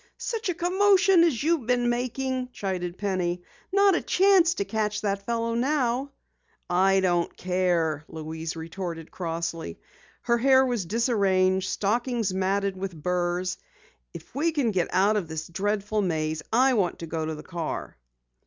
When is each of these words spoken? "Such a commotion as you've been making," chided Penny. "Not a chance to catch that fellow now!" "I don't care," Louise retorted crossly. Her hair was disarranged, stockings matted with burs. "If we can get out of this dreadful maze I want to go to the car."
"Such 0.17 0.49
a 0.49 0.55
commotion 0.55 1.23
as 1.23 1.43
you've 1.43 1.67
been 1.67 1.87
making," 1.87 2.49
chided 2.53 2.97
Penny. 2.97 3.43
"Not 3.71 3.93
a 3.93 4.01
chance 4.01 4.55
to 4.55 4.65
catch 4.65 5.01
that 5.01 5.27
fellow 5.27 5.53
now!" 5.53 6.11
"I 6.67 7.01
don't 7.01 7.37
care," 7.37 8.03
Louise 8.07 8.55
retorted 8.55 9.11
crossly. 9.11 9.79
Her 10.23 10.39
hair 10.39 10.65
was 10.65 10.87
disarranged, 10.87 11.69
stockings 11.69 12.33
matted 12.33 12.75
with 12.75 12.95
burs. 12.99 13.59
"If 14.11 14.33
we 14.33 14.51
can 14.51 14.71
get 14.71 14.87
out 14.91 15.17
of 15.17 15.27
this 15.27 15.47
dreadful 15.47 16.01
maze 16.01 16.41
I 16.51 16.73
want 16.73 16.97
to 16.97 17.05
go 17.05 17.23
to 17.23 17.35
the 17.35 17.43
car." 17.43 17.95